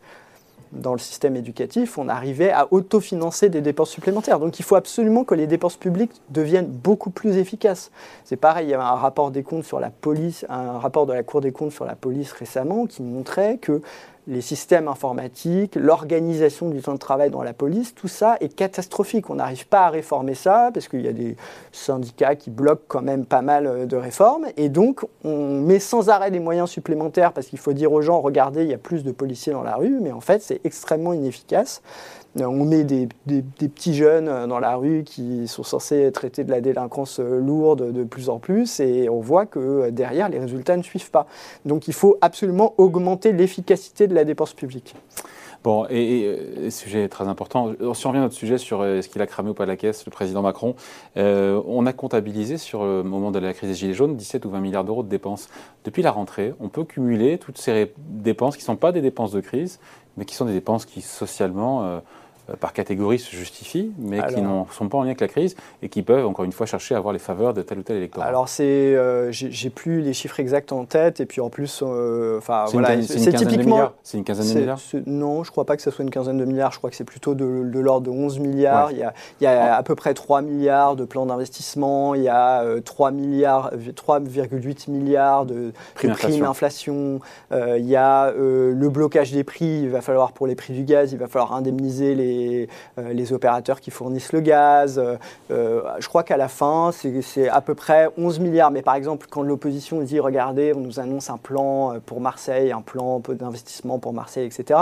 dans 0.72 0.92
le 0.92 0.98
système 0.98 1.36
éducatif, 1.36 1.98
on 1.98 2.08
arrivait 2.08 2.50
à 2.50 2.68
autofinancer 2.70 3.48
des 3.48 3.60
dépenses 3.60 3.90
supplémentaires. 3.90 4.38
Donc 4.38 4.58
il 4.58 4.62
faut 4.62 4.76
absolument 4.76 5.24
que 5.24 5.34
les 5.34 5.46
dépenses 5.46 5.76
publiques 5.76 6.12
deviennent 6.30 6.68
beaucoup 6.68 7.10
plus 7.10 7.36
efficaces. 7.36 7.90
C'est 8.24 8.36
pareil, 8.36 8.66
il 8.66 8.70
y 8.70 8.74
avait 8.74 8.82
un 8.82 8.94
rapport 8.94 9.30
des 9.30 9.42
comptes 9.42 9.64
sur 9.64 9.80
la 9.80 9.90
police, 9.90 10.46
un 10.48 10.78
rapport 10.78 11.06
de 11.06 11.12
la 11.12 11.22
Cour 11.22 11.40
des 11.40 11.52
comptes 11.52 11.72
sur 11.72 11.84
la 11.84 11.96
police 11.96 12.32
récemment 12.32 12.86
qui 12.86 13.02
montrait 13.02 13.58
que 13.58 13.82
les 14.26 14.40
systèmes 14.40 14.88
informatiques, 14.88 15.76
l'organisation 15.76 16.68
du 16.68 16.80
temps 16.80 16.94
de 16.94 16.98
travail 16.98 17.30
dans 17.30 17.42
la 17.42 17.52
police, 17.52 17.94
tout 17.94 18.08
ça 18.08 18.36
est 18.40 18.54
catastrophique. 18.54 19.30
On 19.30 19.36
n'arrive 19.36 19.66
pas 19.66 19.86
à 19.86 19.90
réformer 19.90 20.34
ça 20.34 20.70
parce 20.72 20.88
qu'il 20.88 21.00
y 21.00 21.08
a 21.08 21.12
des 21.12 21.36
syndicats 21.72 22.36
qui 22.36 22.50
bloquent 22.50 22.84
quand 22.86 23.02
même 23.02 23.24
pas 23.24 23.42
mal 23.42 23.66
euh, 23.66 23.86
de 23.86 23.96
réformes. 23.96 24.46
Et 24.56 24.68
donc, 24.68 25.04
on 25.24 25.60
met 25.60 25.78
sans 25.78 26.10
arrêt 26.10 26.30
des 26.30 26.40
moyens 26.40 26.68
supplémentaires 26.68 27.32
parce 27.32 27.48
qu'il 27.48 27.58
faut 27.58 27.72
dire 27.72 27.92
aux 27.92 28.02
gens, 28.02 28.20
regardez, 28.20 28.62
il 28.62 28.70
y 28.70 28.74
a 28.74 28.78
plus 28.78 29.04
de 29.04 29.12
policiers 29.12 29.52
dans 29.52 29.62
la 29.62 29.76
rue, 29.76 29.98
mais 30.00 30.12
en 30.12 30.20
fait, 30.20 30.42
c'est 30.42 30.60
extrêmement 30.64 31.12
inefficace. 31.12 31.82
Euh, 32.38 32.44
on 32.44 32.64
met 32.64 32.84
des, 32.84 33.08
petits 33.26 33.94
jeunes 33.94 34.28
euh, 34.28 34.46
dans 34.46 34.60
la 34.60 34.76
rue 34.76 35.02
qui 35.04 35.48
sont 35.48 35.64
censés 35.64 36.10
traiter 36.12 36.44
de 36.44 36.50
la 36.50 36.60
délinquance 36.60 37.18
euh, 37.18 37.40
lourde 37.40 37.92
de 37.92 38.04
plus 38.04 38.28
en 38.28 38.38
plus 38.38 38.78
et 38.78 39.08
on 39.08 39.20
voit 39.20 39.46
que 39.46 39.90
derrière, 39.90 40.28
les 40.28 40.38
résultats 40.38 40.76
ne 40.76 40.82
suivent 40.82 41.10
pas. 41.10 41.26
Donc 41.64 41.88
il 41.88 41.94
faut 41.94 42.18
absolument 42.20 42.74
augmenter 42.78 43.32
l'efficacité 43.32 44.06
de 44.06 44.14
la 44.14 44.24
dépense 44.24 44.54
publique. 44.54 44.94
Bon, 45.62 45.86
et, 45.90 46.70
sujet 46.70 47.08
très 47.08 47.28
important. 47.28 47.72
Si 47.92 48.06
on 48.06 48.10
revient 48.10 48.20
à 48.20 48.22
notre 48.22 48.34
sujet 48.34 48.56
sur 48.56 48.82
est-ce 48.84 49.10
qu'il 49.10 49.20
a 49.20 49.26
cramé 49.26 49.50
ou 49.50 49.54
pas 49.54 49.66
la 49.66 49.76
caisse, 49.76 50.06
le 50.06 50.10
président 50.10 50.40
Macron, 50.40 50.74
on 51.16 51.84
a 51.84 51.92
comptabilisé 51.92 52.56
sur 52.56 52.82
le 52.82 53.02
moment 53.02 53.30
de 53.30 53.38
la 53.38 53.52
crise 53.52 53.68
des 53.68 53.74
Gilets 53.74 53.92
jaunes 53.92 54.16
17 54.16 54.46
ou 54.46 54.50
20 54.50 54.60
milliards 54.60 54.84
d'euros 54.84 55.02
de 55.02 55.08
dépenses. 55.08 55.50
Depuis 55.84 56.02
la 56.02 56.12
rentrée, 56.12 56.54
on 56.60 56.68
peut 56.68 56.84
cumuler 56.84 57.36
toutes 57.36 57.58
ces 57.58 57.92
dépenses 57.98 58.56
qui 58.56 58.62
ne 58.62 58.66
sont 58.66 58.76
pas 58.76 58.90
des 58.90 59.02
dépenses 59.02 59.32
de 59.32 59.40
crise, 59.40 59.80
mais 60.16 60.24
qui 60.24 60.34
sont 60.34 60.46
des 60.46 60.54
dépenses 60.54 60.86
qui 60.86 61.02
socialement 61.02 62.00
par 62.58 62.72
catégorie 62.72 63.18
se 63.18 63.34
justifient, 63.34 63.92
mais 63.98 64.20
qui 64.28 64.40
ne 64.40 64.64
sont 64.70 64.88
pas 64.88 64.98
en 64.98 65.02
lien 65.02 65.08
avec 65.08 65.20
la 65.20 65.28
crise 65.28 65.56
et 65.82 65.88
qui 65.88 66.02
peuvent, 66.02 66.26
encore 66.26 66.44
une 66.44 66.52
fois, 66.52 66.66
chercher 66.66 66.94
à 66.94 66.98
avoir 66.98 67.12
les 67.12 67.18
faveurs 67.18 67.54
de 67.54 67.62
tel 67.62 67.78
ou 67.78 67.82
tel 67.82 67.96
électorat. 67.96 68.26
Alors, 68.26 68.48
c'est, 68.48 68.96
j'ai 69.30 69.70
plus 69.70 70.00
les 70.00 70.12
chiffres 70.12 70.40
exacts 70.40 70.72
en 70.72 70.84
tête, 70.84 71.20
et 71.20 71.26
puis 71.26 71.40
en 71.40 71.50
plus, 71.50 71.82
enfin, 71.82 72.64
voilà, 72.72 73.02
c'est 73.02 73.32
typiquement. 73.32 73.90
C'est 74.02 74.18
une 74.18 74.24
quinzaine 74.24 74.54
de 74.54 74.60
milliards 74.60 74.78
Non, 75.06 75.44
je 75.44 75.48
ne 75.48 75.52
crois 75.52 75.64
pas 75.64 75.76
que 75.76 75.82
ce 75.82 75.90
soit 75.90 76.04
une 76.04 76.10
quinzaine 76.10 76.38
de 76.38 76.44
milliards, 76.44 76.72
je 76.72 76.78
crois 76.78 76.90
que 76.90 76.96
c'est 76.96 77.04
plutôt 77.04 77.34
de, 77.34 77.44
l'ordre 77.78 78.06
de 78.06 78.10
11 78.10 78.38
milliards. 78.38 78.90
Il, 78.92 78.98
y 78.98 79.02
a, 79.02 79.14
il 79.40 79.44
y 79.44 79.46
a 79.46 79.76
à 79.76 79.82
peu 79.82 79.94
près 79.94 80.14
3 80.14 80.42
milliards 80.42 80.96
de 80.96 81.04
plans 81.04 81.26
d'investissement, 81.26 82.14
il 82.14 82.22
y 82.22 82.28
a 82.28 82.64
3 82.84 83.10
milliards, 83.10 83.72
3,8 83.74 84.90
milliards 84.90 85.46
de, 85.46 85.72
primes 85.94 86.44
inflation, 86.44 87.20
il 87.52 87.86
y 87.86 87.96
a 87.96 88.32
le 88.32 88.88
blocage 88.88 89.32
des 89.32 89.44
prix, 89.44 89.82
il 89.82 89.90
va 89.90 90.00
falloir 90.00 90.32
pour 90.32 90.46
les 90.46 90.54
prix 90.54 90.72
du 90.72 90.84
gaz, 90.84 91.12
il 91.12 91.18
va 91.18 91.28
falloir 91.28 91.54
indemniser 91.54 92.14
les, 92.14 92.39
euh, 92.98 93.12
les 93.12 93.32
opérateurs 93.32 93.80
qui 93.80 93.90
fournissent 93.90 94.32
le 94.32 94.40
gaz. 94.40 94.98
Euh, 94.98 95.16
euh, 95.50 95.82
je 95.98 96.08
crois 96.08 96.22
qu'à 96.22 96.36
la 96.36 96.48
fin, 96.48 96.90
c'est 96.92 97.48
à 97.48 97.60
peu 97.60 97.74
près 97.74 98.08
11 98.18 98.40
milliards. 98.40 98.70
Mais 98.70 98.82
par 98.82 98.94
exemple, 98.94 99.26
quand 99.30 99.42
l'opposition 99.42 100.00
dit, 100.00 100.20
regardez, 100.20 100.72
on 100.74 100.80
nous 100.80 101.00
annonce 101.00 101.30
un 101.30 101.38
plan 101.38 101.94
pour 102.06 102.20
Marseille, 102.20 102.72
un 102.72 102.82
plan 102.82 103.20
d'investissement 103.28 103.98
pour 103.98 104.12
Marseille, 104.12 104.46
etc. 104.46 104.80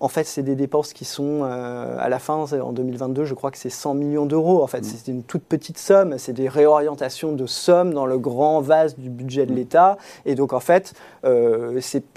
En 0.00 0.08
fait, 0.08 0.24
c'est 0.24 0.42
des 0.42 0.54
dépenses 0.54 0.92
qui 0.92 1.04
sont, 1.04 1.42
à 1.42 2.08
la 2.08 2.18
fin, 2.18 2.34
en 2.34 2.72
2022, 2.72 3.24
je 3.24 3.34
crois 3.34 3.50
que 3.50 3.58
c'est 3.58 3.70
100 3.70 3.94
millions 3.94 4.26
d'euros. 4.26 4.62
En 4.62 4.66
fait, 4.66 4.80
mmh. 4.80 4.84
c'est 4.84 5.10
une 5.10 5.22
toute 5.22 5.42
petite 5.42 5.78
somme. 5.78 6.18
C'est 6.18 6.32
des 6.32 6.48
réorientations 6.48 7.32
de 7.32 7.46
sommes 7.46 7.92
dans 7.92 8.06
le 8.06 8.18
grand 8.18 8.60
vase 8.60 8.96
du 8.96 9.10
budget 9.10 9.46
de 9.46 9.52
mmh. 9.52 9.56
l'État. 9.56 9.98
Et 10.26 10.34
donc, 10.34 10.52
en 10.52 10.60
fait, 10.60 10.94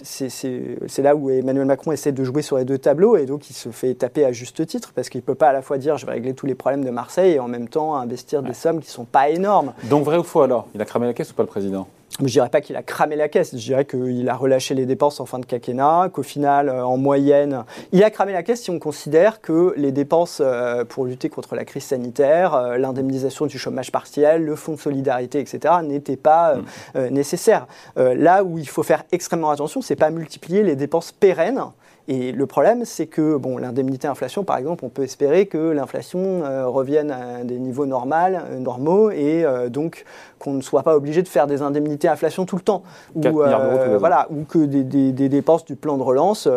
c'est 0.04 1.02
là 1.02 1.16
où 1.16 1.30
Emmanuel 1.30 1.66
Macron 1.66 1.92
essaie 1.92 2.12
de 2.12 2.24
jouer 2.24 2.42
sur 2.42 2.58
les 2.58 2.66
deux 2.66 2.78
tableaux 2.78 3.18
et 3.18 3.26
donc 3.26 3.50
il 3.50 3.54
se 3.54 3.70
fait 3.70 3.94
taper 3.94 4.26
à 4.26 4.32
juste 4.32 4.66
titre 4.66 4.83
parce 4.92 5.10
qu'il 5.10 5.22
ne 5.22 5.26
peut 5.26 5.36
pas 5.36 5.50
à 5.50 5.54
la 5.54 5.62
fois 5.62 5.78
dire 5.78 5.98
je 5.98 6.06
vais 6.06 6.14
régler 6.14 6.34
tous 6.34 6.46
les 6.46 6.56
problèmes 6.56 6.84
de 6.84 6.90
Marseille 6.90 7.34
et 7.34 7.40
en 7.40 7.48
même 7.48 7.68
temps 7.68 7.96
investir 7.96 8.44
des 8.44 8.54
sommes 8.54 8.80
qui 8.80 8.88
ne 8.88 8.94
sont 8.94 9.06
pas 9.06 9.30
énormes. 9.30 9.74
Donc 9.84 10.04
vrai 10.04 10.18
ou 10.18 10.24
faux 10.24 10.42
alors? 10.42 10.68
Il 10.76 10.82
a 10.82 10.86
cramé 10.86 11.08
la 11.08 11.14
caisse 11.14 11.32
ou 11.32 11.36
pas 11.36 11.44
le 11.44 11.48
président? 11.48 11.88
Je 12.20 12.26
ne 12.26 12.30
dirais 12.30 12.50
pas 12.50 12.62
qu'il 12.62 12.76
a 12.76 12.84
cramé 12.84 13.16
la 13.16 13.28
caisse, 13.28 13.52
je 13.54 13.58
dirais 13.58 13.86
qu'il 13.86 14.30
a 14.30 14.36
relâché 14.36 14.76
les 14.76 14.86
dépenses 14.86 15.20
en 15.20 15.26
fin 15.26 15.40
de 15.40 15.48
quinquennat, 15.48 16.10
qu'au 16.14 16.22
final, 16.22 16.70
euh, 16.70 16.86
en 16.86 16.96
moyenne, 16.96 17.64
il 17.92 18.04
a 18.04 18.12
cramé 18.12 18.34
la 18.34 18.44
caisse 18.44 18.62
si 18.62 18.70
on 18.70 18.78
considère 18.78 19.42
que 19.42 19.74
les 19.78 19.92
dépenses 19.92 20.40
euh, 20.40 20.86
pour 20.86 21.06
lutter 21.06 21.30
contre 21.30 21.56
la 21.56 21.66
crise 21.66 21.86
sanitaire, 21.86 22.54
euh, 22.54 22.78
l'indemnisation 22.78 23.48
du 23.48 23.58
chômage 23.58 23.92
partiel, 23.92 24.46
le 24.46 24.56
fonds 24.56 24.74
de 24.74 24.80
solidarité, 24.80 25.40
etc., 25.40 25.74
n'étaient 25.84 26.16
pas 26.16 26.56
mm. 26.94 27.08
nécessaires. 27.10 27.66
Là 27.96 28.44
où 28.44 28.60
il 28.60 28.68
faut 28.68 28.84
faire 28.84 29.04
extrêmement 29.12 29.50
attention, 29.50 29.82
c'est 29.82 29.96
pas 29.96 30.12
multiplier 30.12 30.62
les 30.62 30.76
dépenses 30.76 31.12
pérennes 31.12 31.64
et 32.10 32.34
le 32.34 32.46
problème, 32.46 32.84
c'est 32.84 33.08
que 33.08 33.38
bon, 33.38 33.58
l'indemnité 33.58 34.08
inflation, 34.08 34.44
par 34.44 34.58
exemple, 34.58 34.84
on 34.84 34.90
peut 34.90 35.04
espérer 35.04 35.46
que 35.46 35.58
l'inflation 35.58 36.44
euh, 36.44 36.68
revienne 36.68 37.12
à 37.12 37.44
des 37.46 37.58
niveaux 37.60 37.86
normaux, 37.86 38.14
euh, 38.14 38.60
normaux 38.60 39.10
et 39.10 39.46
euh, 39.46 39.70
donc 39.70 40.04
qu'on 40.38 40.54
ne 40.54 40.62
soit 40.62 40.84
pas 40.84 40.98
obligé 40.98 41.22
de 41.22 41.30
faire 41.30 41.48
des 41.48 41.62
indemnités 41.62 42.10
inflation 42.10 42.46
tout 42.46 42.58
le 42.58 42.62
temps. 42.62 42.84
Ou, 43.16 43.22
voilà, 43.22 44.28
ou 44.32 44.44
que 44.44 44.60
des, 44.60 44.84
des, 44.84 45.30
dépenses 45.30 45.64
du 45.64 45.78
plan 45.78 45.98
de 45.98 46.04
relance 46.04 46.50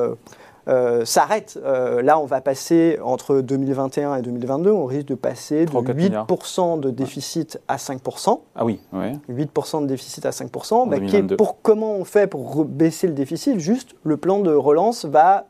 euh, 0.69 1.05
s'arrête. 1.05 1.59
Euh, 1.65 2.03
là, 2.03 2.19
on 2.19 2.25
va 2.25 2.41
passer 2.41 2.99
entre 3.03 3.41
2021 3.41 4.17
et 4.17 4.23
2022, 4.23 4.71
on 4.71 4.85
risque 4.85 5.07
de 5.07 5.15
passer 5.15 5.67
de 5.67 5.71
8% 5.71 6.81
de 6.81 6.91
déficit 6.91 7.61
à 7.69 7.77
5%. 7.77 8.41
Ah 8.55 8.65
oui, 8.65 8.81
ouais. 8.93 9.13
8% 9.31 9.83
de 9.83 9.87
déficit 9.87 10.27
à 10.27 10.31
5%. 10.31 10.89
Bah, 10.89 11.37
pour, 11.37 11.63
comment 11.63 11.95
on 11.95 12.05
fait 12.05 12.27
pour 12.27 12.65
baisser 12.65 13.07
le 13.07 13.13
déficit? 13.13 13.59
Juste, 13.59 13.95
le 14.03 14.17
plan 14.17 14.41
de 14.41 14.53
relance 14.53 15.05
va 15.05 15.47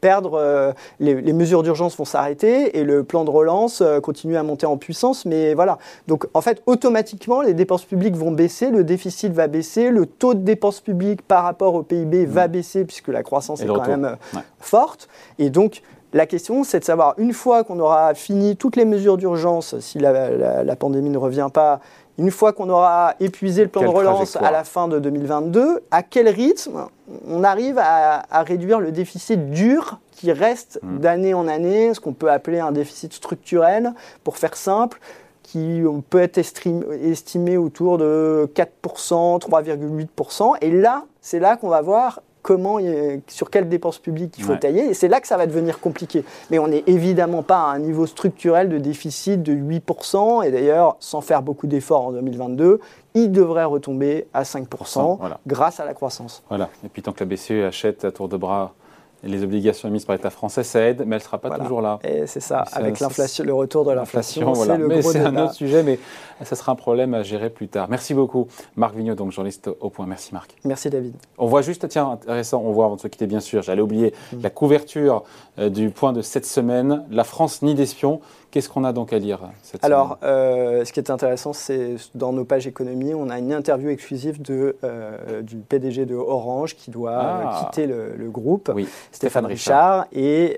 perdre, 0.00 0.34
euh, 0.34 0.72
les, 0.98 1.32
mesures 1.32 1.62
d'urgence 1.62 1.96
vont 1.96 2.04
s'arrêter 2.04 2.78
et 2.78 2.84
le 2.84 3.04
plan 3.04 3.24
de 3.24 3.30
relance 3.30 3.80
euh, 3.80 4.00
continue 4.00 4.36
à 4.36 4.42
monter 4.42 4.66
en 4.66 4.76
puissance. 4.76 5.24
Mais 5.24 5.54
voilà. 5.54 5.78
Donc 6.08 6.26
en 6.34 6.40
fait, 6.40 6.62
automatiquement, 6.66 7.40
les 7.40 7.54
dépenses 7.54 7.84
publiques 7.84 8.16
vont 8.16 8.32
baisser, 8.32 8.70
le 8.70 8.84
déficit 8.84 9.32
va 9.32 9.46
baisser, 9.46 9.90
le 9.90 10.06
taux 10.06 10.34
de 10.34 10.40
dépenses 10.40 10.80
publiques 10.80 11.22
par 11.22 11.44
rapport 11.44 11.74
au 11.74 11.82
PIB 11.82 12.26
va 12.26 12.48
mmh. 12.48 12.50
baisser 12.50 12.84
puisque 12.84 13.08
la 13.08 13.22
croissance 13.22 13.60
est 13.60 13.66
quand 13.66 13.86
même 13.86 14.04
euh, 14.04 14.40
forte. 14.58 15.08
Et 15.38 15.50
donc, 15.50 15.82
la 16.12 16.26
question, 16.26 16.64
c'est 16.64 16.80
de 16.80 16.84
savoir, 16.84 17.14
une 17.18 17.32
fois 17.32 17.62
qu'on 17.62 17.78
aura 17.78 18.14
fini 18.14 18.56
toutes 18.56 18.74
les 18.74 18.84
mesures 18.84 19.16
d'urgence, 19.16 19.78
si 19.78 19.98
la, 20.00 20.74
pandémie 20.76 21.10
ne 21.10 21.18
revient 21.18 21.48
pas, 21.52 21.80
une 22.20 22.30
fois 22.30 22.52
qu'on 22.52 22.68
aura 22.68 23.14
épuisé 23.18 23.62
le 23.62 23.68
plan 23.68 23.82
de 23.82 23.88
relance 23.88 24.36
à 24.36 24.50
la 24.50 24.62
fin 24.62 24.88
de 24.88 24.98
2022, 24.98 25.82
à 25.90 26.02
quel 26.02 26.28
rythme 26.28 26.86
on 27.26 27.42
arrive 27.42 27.78
à, 27.78 28.42
réduire 28.42 28.78
le 28.78 28.92
déficit 28.92 29.50
dur 29.50 29.98
qui 30.12 30.30
reste 30.30 30.78
hmm. 30.82 30.98
d'année 30.98 31.34
en 31.34 31.48
année, 31.48 31.94
ce 31.94 32.00
qu'on 32.00 32.12
peut 32.12 32.30
appeler 32.30 32.60
un 32.60 32.72
déficit 32.72 33.14
structurel, 33.14 33.94
pour 34.22 34.36
faire 34.36 34.54
simple, 34.54 35.00
qui 35.42 35.82
peut 36.10 36.20
être 36.20 36.38
estimé 36.38 37.56
autour 37.56 37.96
de 37.96 38.48
4%, 38.54 39.40
3,8%. 39.40 40.56
Et 40.60 40.70
là, 40.70 41.04
c'est 41.22 41.40
là 41.40 41.56
qu'on 41.56 41.68
va 41.68 41.80
voir 41.80 42.20
comment, 42.50 42.80
sur 43.28 43.48
quelles 43.48 43.68
dépenses 43.68 44.00
publiques 44.00 44.34
il 44.36 44.42
faut 44.42 44.56
tailler. 44.56 44.86
Et 44.86 44.94
c'est 44.94 45.06
là 45.06 45.20
que 45.20 45.28
ça 45.28 45.36
va 45.36 45.46
devenir 45.46 45.78
compliqué. 45.78 46.24
Mais 46.50 46.58
on 46.58 46.66
n'est 46.66 46.82
évidemment 46.88 47.44
pas 47.44 47.60
à 47.60 47.66
un 47.66 47.78
niveau 47.78 48.06
structurel 48.06 48.68
de 48.68 48.78
déficit 48.78 49.40
de 49.40 49.54
8%. 49.54 50.44
Et 50.44 50.50
d'ailleurs, 50.50 50.96
sans 50.98 51.20
faire 51.20 51.42
beaucoup 51.42 51.68
d'efforts 51.68 52.06
en 52.06 52.10
2022, 52.10 52.80
il 53.14 53.30
devrait 53.30 53.62
retomber 53.62 54.26
à 54.34 54.42
5% 54.42 55.20
grâce 55.46 55.78
à 55.78 55.84
la 55.84 55.94
croissance. 55.94 56.42
Voilà. 56.48 56.70
Et 56.84 56.88
puis 56.88 57.02
tant 57.02 57.12
que 57.12 57.22
la 57.22 57.26
BCE 57.26 57.68
achète 57.68 58.04
à 58.04 58.10
tour 58.10 58.28
de 58.28 58.36
bras 58.36 58.74
les 59.22 59.42
obligations 59.42 59.88
émises 59.88 60.04
par 60.04 60.16
l'État 60.16 60.30
français, 60.30 60.62
ça 60.62 60.80
aide, 60.80 61.04
mais 61.06 61.16
elle 61.16 61.20
ne 61.20 61.24
sera 61.24 61.38
pas 61.38 61.58
toujours 61.58 61.80
là. 61.80 61.98
Et 62.04 62.26
c'est 62.26 62.40
ça, 62.40 62.64
avec 62.72 63.00
l'inflation, 63.00 63.44
le 63.44 63.54
retour 63.54 63.84
de 63.84 63.92
l'inflation, 63.92 64.52
voilà. 64.52 64.78
Mais 64.78 65.02
c'est 65.02 65.20
un 65.20 65.36
autre 65.36 65.54
sujet, 65.54 65.82
mais 65.82 65.98
ça 66.42 66.56
sera 66.56 66.72
un 66.72 66.76
problème 66.76 67.14
à 67.14 67.22
gérer 67.22 67.50
plus 67.50 67.68
tard. 67.68 67.88
Merci 67.88 68.14
beaucoup, 68.14 68.48
Marc 68.76 68.94
Vigneault, 68.94 69.14
donc 69.14 69.32
journaliste 69.32 69.70
au 69.80 69.90
point. 69.90 70.06
Merci 70.06 70.32
Marc. 70.32 70.56
Merci 70.64 70.90
David. 70.90 71.14
On 71.38 71.46
voit 71.46 71.62
juste, 71.62 71.88
tiens, 71.88 72.10
intéressant, 72.10 72.62
on 72.64 72.72
voit 72.72 72.86
avant 72.86 72.96
de 72.96 73.00
se 73.00 73.08
quitter 73.08 73.26
bien 73.26 73.40
sûr, 73.40 73.62
j'allais 73.62 73.82
oublier 73.82 74.14
mm. 74.32 74.42
la 74.42 74.50
couverture 74.50 75.24
euh, 75.58 75.68
du 75.68 75.90
point 75.90 76.12
de 76.12 76.22
cette 76.22 76.46
semaine, 76.46 77.04
la 77.10 77.24
France 77.24 77.62
ni 77.62 77.74
d'espions. 77.74 78.20
Qu'est-ce 78.50 78.68
qu'on 78.68 78.84
a 78.84 78.92
donc 78.92 79.12
à 79.12 79.18
lire 79.18 79.40
cette 79.62 79.84
Alors, 79.84 80.18
euh, 80.22 80.84
ce 80.84 80.92
qui 80.92 80.98
est 80.98 81.10
intéressant, 81.10 81.52
c'est 81.52 81.96
dans 82.14 82.32
nos 82.32 82.44
pages 82.44 82.66
économie, 82.66 83.14
on 83.14 83.30
a 83.30 83.38
une 83.38 83.52
interview 83.52 83.90
exclusive 83.90 84.42
de, 84.42 84.76
euh, 84.82 85.42
du 85.42 85.56
PDG 85.56 86.04
de 86.04 86.16
Orange 86.16 86.74
qui 86.74 86.90
doit 86.90 87.18
ah. 87.20 87.60
quitter 87.60 87.86
le, 87.86 88.30
groupe, 88.30 88.72
Stéphane, 89.12 89.46
Richard, 89.46 90.06
et 90.12 90.56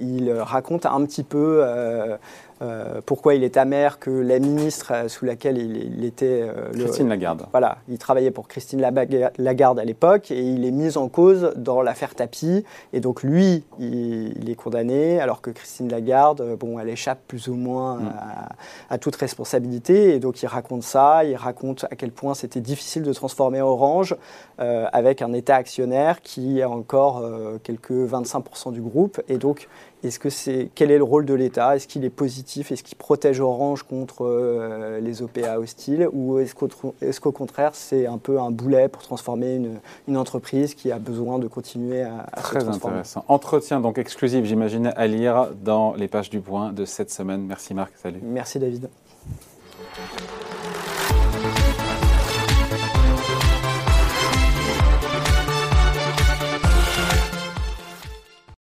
il 0.00 0.32
raconte 0.32 0.86
un 0.86 1.04
petit 1.04 1.22
peu 1.22 1.64
euh, 2.62 3.02
pourquoi 3.04 3.34
il 3.34 3.44
est 3.44 3.58
amer 3.58 3.98
que 3.98 4.10
la 4.10 4.38
ministre 4.38 4.92
euh, 4.92 5.08
sous 5.08 5.26
laquelle 5.26 5.58
il, 5.58 6.04
était... 6.04 6.42
Euh, 6.42 6.70
Christine 6.72 7.08
Lagarde. 7.08 7.46
Voilà, 7.50 7.78
il 7.86 7.98
travaillait 7.98 8.30
pour 8.30 8.48
Christine 8.48 8.80
Lagarde 8.80 9.78
à 9.78 9.84
l'époque 9.84 10.30
et 10.30 10.40
il 10.40 10.64
est 10.64 10.70
mis 10.70 10.96
en 10.96 11.08
cause 11.08 11.52
dans 11.56 11.82
l'affaire 11.82 12.14
Tapi. 12.14 12.64
Et 12.94 13.00
donc 13.00 13.22
lui, 13.22 13.64
il, 13.78 14.48
est 14.48 14.54
condamné 14.54 15.20
alors 15.20 15.42
que 15.42 15.50
Christine 15.50 15.90
Lagarde, 15.90 16.56
bon, 16.58 16.78
elle 16.78 16.88
échappe 16.88 17.20
plus 17.28 17.48
ou 17.48 17.54
moins 17.54 17.96
mm. 17.96 18.12
à, 18.88 18.98
toute 18.98 19.16
responsabilité. 19.16 20.14
Et 20.14 20.18
donc 20.18 20.42
il 20.42 20.46
raconte 20.46 20.82
ça, 20.82 21.24
il 21.24 21.36
raconte 21.36 21.84
à 21.90 21.96
quel 21.96 22.10
point 22.10 22.32
c'était 22.32 22.60
difficile 22.60 23.02
de 23.02 23.12
transformer 23.12 23.60
Orange 23.60 24.16
avec 24.58 25.20
un 25.20 25.32
État 25.34 25.56
actionnaire 25.56 26.22
qui 26.22 26.62
a 26.62 26.70
encore 26.70 27.22
quelques 27.62 27.90
25% 27.90 28.72
du 28.72 28.80
groupe. 28.80 29.20
Et 29.28 29.36
donc 29.36 29.68
est-ce 30.06 30.18
que 30.18 30.30
c'est 30.30 30.70
quel 30.74 30.90
est 30.90 30.98
le 30.98 31.04
rôle 31.04 31.26
de 31.26 31.34
l'État? 31.34 31.76
Est-ce 31.76 31.86
qu'il 31.86 32.04
est 32.04 32.10
positif? 32.10 32.72
Est-ce 32.72 32.82
qu'il 32.82 32.96
protège 32.96 33.40
Orange 33.40 33.82
contre 33.82 34.24
euh, 34.24 35.00
les 35.00 35.22
OPA 35.22 35.58
hostiles? 35.58 36.08
Ou 36.12 36.38
est-ce 36.38 37.20
qu'au 37.20 37.32
contraire 37.32 37.70
c'est 37.74 38.06
un 38.06 38.18
peu 38.18 38.40
un 38.40 38.50
boulet 38.50 38.88
pour 38.88 39.02
transformer 39.02 39.60
une, 40.06 40.16
entreprise 40.16 40.74
qui 40.74 40.90
a 40.90 40.98
besoin 40.98 41.38
de 41.38 41.46
continuer 41.46 42.02
à, 42.02 42.26
à 42.32 42.40
Très 42.40 42.66
intéressant. 42.66 43.24
Entretien 43.28 43.80
donc 43.80 43.98
exclusif, 43.98 44.44
j'imagine, 44.44 44.92
à 44.96 45.06
lire 45.06 45.48
dans 45.62 45.94
les 45.94 46.08
pages 46.08 46.30
du 46.30 46.40
Point 46.40 46.72
de 46.72 46.84
cette 46.84 47.10
semaine. 47.10 47.42
Merci 47.42 47.74
Marc. 47.74 47.92
Salut. 47.96 48.20
Merci 48.22 48.58
David. 48.58 48.88